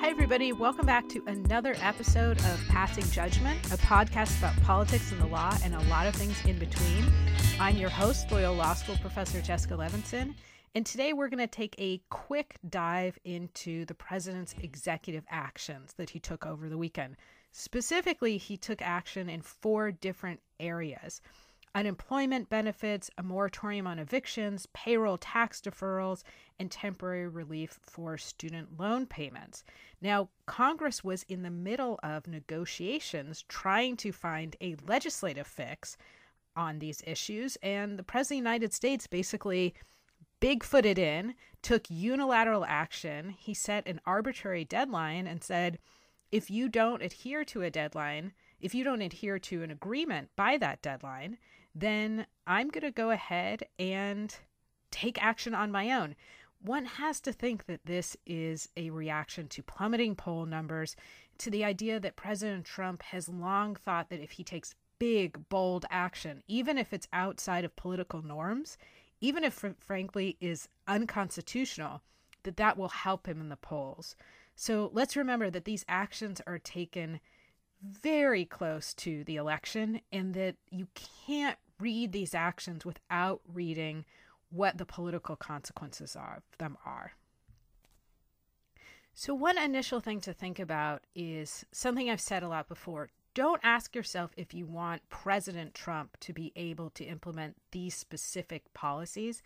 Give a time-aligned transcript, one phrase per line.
[0.00, 0.54] Hi, everybody.
[0.54, 5.54] Welcome back to another episode of Passing Judgment, a podcast about politics and the law
[5.62, 7.04] and a lot of things in between.
[7.60, 10.34] I'm your host, Loyola Law School Professor Jessica Levinson,
[10.74, 16.08] and today we're going to take a quick dive into the president's executive actions that
[16.08, 17.16] he took over the weekend.
[17.52, 21.20] Specifically, he took action in four different areas
[21.74, 26.22] unemployment benefits, a moratorium on evictions, payroll tax deferrals,
[26.58, 29.64] and temporary relief for student loan payments.
[30.00, 35.96] Now, Congress was in the middle of negotiations trying to find a legislative fix
[36.56, 39.74] on these issues, and the President of the United States basically
[40.40, 43.30] bigfooted in, took unilateral action.
[43.38, 45.78] He set an arbitrary deadline and said,
[46.32, 50.56] if you don't adhere to a deadline, if you don't adhere to an agreement by
[50.58, 51.38] that deadline,
[51.74, 54.34] then I'm going to go ahead and
[54.90, 56.16] take action on my own.
[56.62, 60.94] One has to think that this is a reaction to plummeting poll numbers,
[61.38, 65.86] to the idea that President Trump has long thought that if he takes big, bold
[65.90, 68.76] action, even if it's outside of political norms,
[69.20, 72.02] even if frankly is unconstitutional,
[72.42, 74.14] that that will help him in the polls.
[74.54, 77.20] So let's remember that these actions are taken
[77.82, 80.88] very close to the election and that you
[81.26, 84.04] can't read these actions without reading
[84.50, 87.12] what the political consequences of them are.
[89.14, 93.10] So, one initial thing to think about is something I've said a lot before.
[93.34, 98.72] Don't ask yourself if you want President Trump to be able to implement these specific
[98.74, 99.42] policies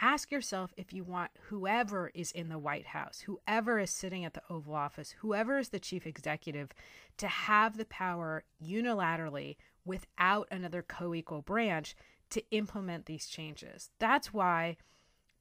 [0.00, 4.34] ask yourself if you want whoever is in the White House, whoever is sitting at
[4.34, 6.70] the Oval Office, whoever is the chief executive,
[7.16, 11.96] to have the power unilaterally without another co equal branch
[12.30, 13.90] to implement these changes.
[13.98, 14.76] That's why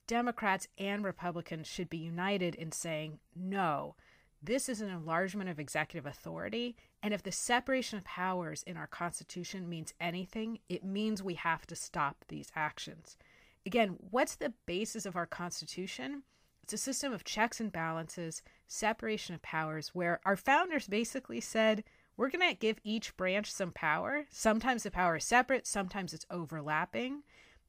[0.08, 3.95] Democrats and Republicans should be united in saying, no,
[4.41, 6.75] this is an enlargement of executive authority.
[7.03, 11.68] And if the separation of powers in our Constitution means anything, it means we have
[11.68, 13.18] to stop these actions.
[13.67, 16.23] Again, what's the basis of our Constitution?
[16.63, 21.83] It's a system of checks and balances, separation of powers, where our founders basically said,
[22.16, 24.23] we're going to give each branch some power.
[24.31, 27.23] Sometimes the power is separate, sometimes it's overlapping,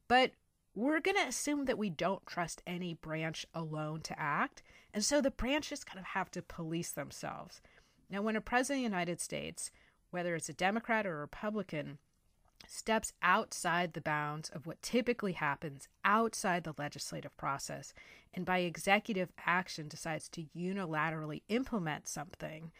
[0.07, 0.31] but
[0.73, 4.63] we're going to assume that we don't trust any branch alone to act.
[4.93, 7.61] And so the branches kind of have to police themselves.
[8.09, 9.69] Now, when a president of the United States,
[10.11, 11.97] whether it's a Democrat or a Republican,
[12.71, 17.95] steps outside the bounds of what typically happens outside the legislative process
[18.33, 22.71] and by executive action decides to unilaterally implement something,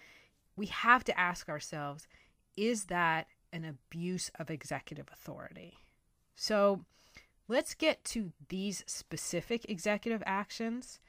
[0.56, 2.08] we have to ask ourselves
[2.56, 5.80] is that an abuse of executive authority?
[6.36, 6.86] So
[7.48, 11.00] let's get to these specific executive actions.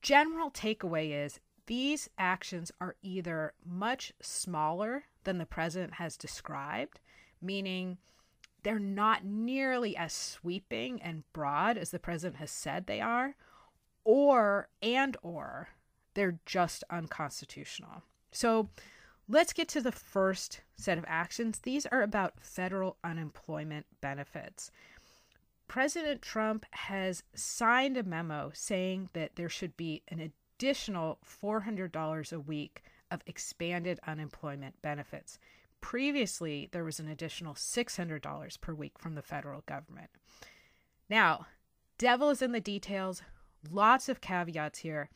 [0.00, 7.00] General takeaway is these actions are either much smaller than the president has described
[7.40, 7.98] meaning
[8.62, 13.36] they're not nearly as sweeping and broad as the president has said they are,
[14.04, 15.68] or and or
[16.14, 18.02] they're just unconstitutional.
[18.32, 18.70] So
[19.28, 21.60] let's get to the first set of actions.
[21.60, 24.70] These are about federal unemployment benefits.
[25.68, 32.40] President Trump has signed a memo saying that there should be an additional $400 a
[32.40, 35.38] week of expanded unemployment benefits.
[35.80, 40.10] Previously, there was an additional $600 per week from the federal government.
[41.08, 41.46] Now,
[41.98, 43.22] devil is in the details.
[43.70, 45.10] Lots of caveats here.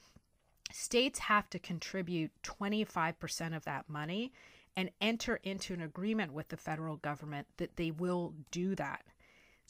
[0.73, 4.33] States have to contribute 25% of that money
[4.77, 9.03] and enter into an agreement with the federal government that they will do that.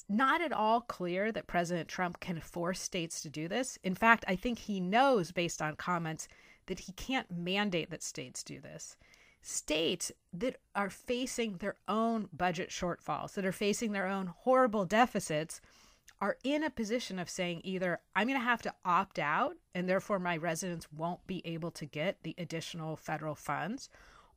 [0.09, 3.79] Not at all clear that President Trump can force states to do this.
[3.83, 6.29] In fact, I think he knows, based on comments,
[6.67, 8.97] that he can't mandate that states do this
[9.43, 15.61] states that are facing their own budget shortfalls, that are facing their own horrible deficits,
[16.21, 19.89] are in a position of saying either I'm going to have to opt out and
[19.89, 23.89] therefore my residents won't be able to get the additional federal funds,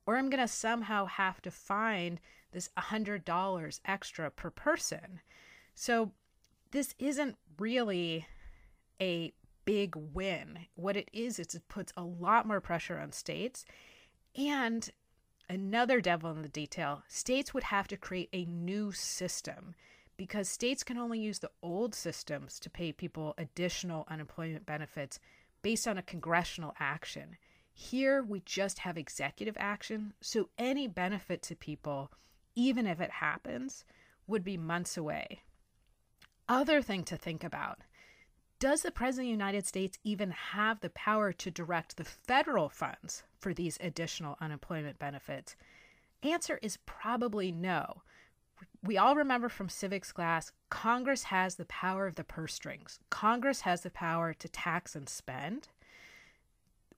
[0.05, 2.19] or I'm going to somehow have to find
[2.51, 5.19] this $100 extra per person.
[5.75, 6.11] So
[6.71, 8.27] this isn't really
[9.01, 9.33] a
[9.65, 10.59] big win.
[10.75, 13.65] What it is, is it puts a lot more pressure on states
[14.35, 14.89] and
[15.49, 19.75] another devil in the detail states would have to create a new system
[20.17, 25.19] because states can only use the old systems to pay people additional unemployment benefits
[25.61, 27.37] based on a congressional action.
[27.73, 32.11] Here, we just have executive action, so any benefit to people,
[32.55, 33.83] even if it happens,
[34.27, 35.41] would be months away.
[36.47, 37.79] Other thing to think about
[38.63, 42.69] does the President of the United States even have the power to direct the federal
[42.69, 45.57] funds for these additional unemployment benefits?
[46.23, 48.03] Answer is probably no.
[48.81, 53.61] We all remember from civics class Congress has the power of the purse strings, Congress
[53.61, 55.67] has the power to tax and spend.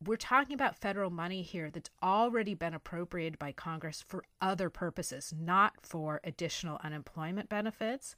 [0.05, 5.33] We're talking about federal money here that's already been appropriated by Congress for other purposes,
[5.35, 8.15] not for additional unemployment benefits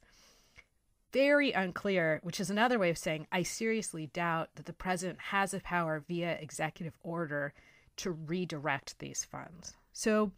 [1.12, 5.52] very unclear, which is another way of saying I seriously doubt that the president has
[5.52, 7.54] the power via executive order
[7.96, 9.74] to redirect these funds.
[9.92, 10.32] So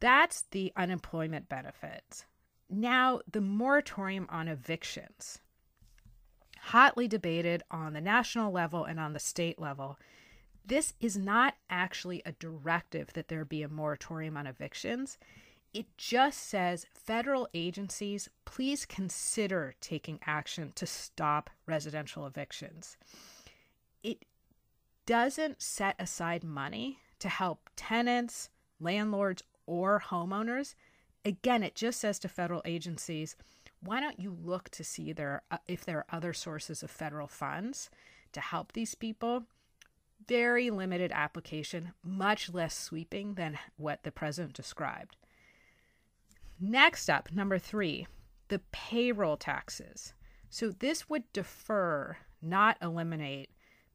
[0.00, 2.24] that's the unemployment benefits.
[2.70, 5.40] Now, the moratorium on evictions,
[6.60, 9.98] hotly debated on the national level and on the state level.
[10.64, 15.16] This is not actually a directive that there be a moratorium on evictions.
[15.74, 22.96] It just says federal agencies, please consider taking action to stop residential evictions.
[24.02, 24.24] It
[25.04, 28.48] doesn't set aside money to help tenants,
[28.80, 30.74] landlords, or homeowners.
[31.24, 33.36] Again, it just says to federal agencies,
[33.80, 37.28] why don't you look to see there uh, if there are other sources of federal
[37.28, 37.90] funds
[38.32, 39.44] to help these people?
[40.26, 45.16] Very limited application, much less sweeping than what the president described.
[46.60, 48.06] Next up, number three,
[48.48, 50.14] the payroll taxes.
[50.50, 53.50] So this would defer, not eliminate,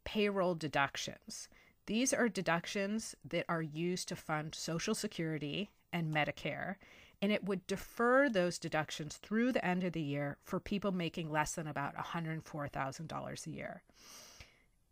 [0.05, 1.49] payroll deductions.
[1.85, 6.75] These are deductions that are used to fund Social Security and Medicare,
[7.21, 11.31] and it would defer those deductions through the end of the year for people making
[11.31, 13.83] less than about $104,000 a year.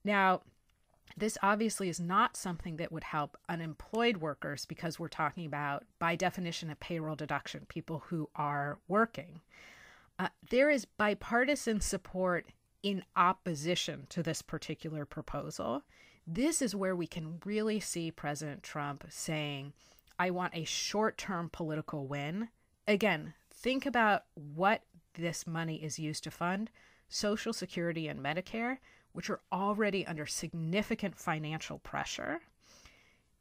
[0.03, 0.41] Now,
[1.17, 6.15] this obviously is not something that would help unemployed workers because we're talking about, by
[6.15, 9.41] definition, a payroll deduction, people who are working.
[10.19, 12.45] Uh, there is bipartisan support
[12.83, 15.83] in opposition to this particular proposal.
[16.27, 19.73] This is where we can really see President Trump saying,
[20.19, 22.49] I want a short term political win.
[22.87, 24.83] Again, think about what
[25.15, 26.69] this money is used to fund
[27.09, 28.77] Social Security and Medicare
[29.13, 32.41] which are already under significant financial pressure.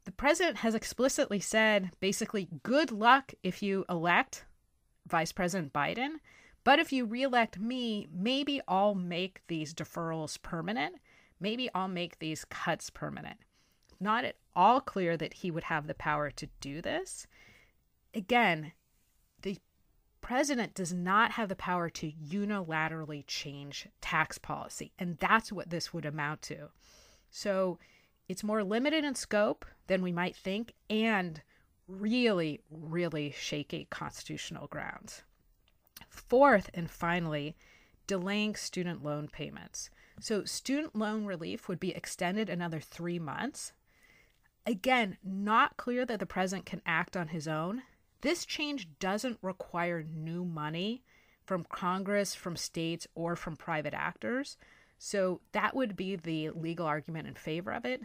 [0.05, 4.45] The president has explicitly said basically, good luck if you elect
[5.07, 6.15] Vice President Biden.
[6.63, 10.95] But if you reelect me, maybe I'll make these deferrals permanent.
[11.39, 13.37] Maybe I'll make these cuts permanent.
[13.99, 17.25] Not at all clear that he would have the power to do this.
[18.13, 18.73] Again,
[20.21, 24.91] president does not have the power to unilaterally change tax policy.
[24.97, 26.69] And that's what this would amount to.
[27.29, 27.79] So
[28.29, 31.41] it's more limited in scope than we might think and
[31.87, 35.23] really, really shaky constitutional grounds.
[36.09, 37.55] Fourth and finally,
[38.07, 39.89] delaying student loan payments.
[40.19, 43.73] So, student loan relief would be extended another three months.
[44.65, 47.83] Again, not clear that the president can act on his own.
[48.21, 51.03] This change doesn't require new money
[51.45, 54.57] from Congress, from states, or from private actors.
[54.97, 58.01] So that would be the legal argument in favor of it.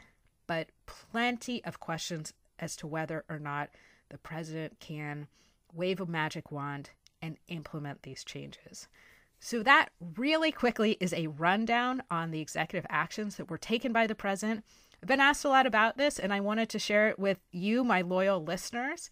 [0.46, 3.70] But plenty of questions as to whether or not
[4.08, 5.28] the president can
[5.72, 6.90] wave a magic wand
[7.20, 8.88] and implement these changes.
[9.38, 14.06] So, that really quickly is a rundown on the executive actions that were taken by
[14.06, 14.64] the president.
[15.02, 17.84] I've been asked a lot about this, and I wanted to share it with you,
[17.84, 19.10] my loyal listeners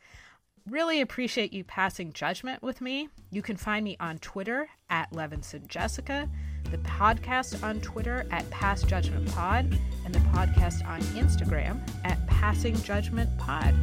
[0.68, 3.08] really appreciate you passing judgment with me.
[3.30, 6.28] You can find me on Twitter at Levinson Jessica,
[6.70, 12.74] the podcast on Twitter at Pass Judgment Pod, and the podcast on Instagram at Passing
[12.82, 13.74] Judgment Pod.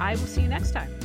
[0.00, 0.99] I will see you next time.